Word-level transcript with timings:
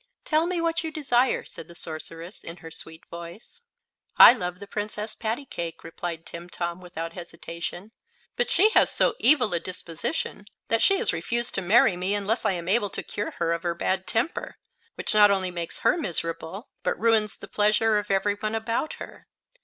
"Tell 0.25 0.47
me 0.47 0.59
what 0.59 0.83
you 0.83 0.89
desire," 0.91 1.45
said 1.45 1.67
the 1.67 1.75
sorceress, 1.75 2.43
in 2.43 2.57
her 2.65 2.71
sweet 2.71 3.05
voice. 3.11 3.61
"I 4.17 4.33
love 4.33 4.59
the 4.59 4.65
Princess 4.65 5.13
Pattycake," 5.13 5.83
replied 5.83 6.25
Timtom, 6.25 6.81
without 6.81 7.13
hesitation. 7.13 7.91
"But 8.35 8.49
she 8.49 8.71
has 8.71 8.89
so 8.91 9.13
evil 9.19 9.53
a 9.53 9.59
disposition 9.59 10.45
that 10.69 10.81
she 10.81 10.97
has 10.97 11.13
refused 11.13 11.53
to 11.53 11.61
marry 11.61 11.95
me 11.95 12.15
unless 12.15 12.45
I 12.45 12.53
am 12.53 12.67
able 12.67 12.89
to 12.89 13.03
cure 13.03 13.35
her 13.37 13.53
of 13.53 13.61
her 13.61 13.75
bad 13.75 14.07
temper, 14.07 14.57
which 14.95 15.13
not 15.13 15.29
only 15.29 15.51
makes 15.51 15.77
her 15.85 15.95
miserable 15.95 16.69
but 16.81 16.99
ruins 16.99 17.37
the 17.37 17.47
pleasure 17.47 17.99
of 17.99 18.09
every 18.09 18.33
one 18.33 18.55
about 18.55 18.93
her. 18.93 19.27